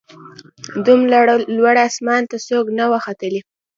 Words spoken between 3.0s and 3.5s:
ختلي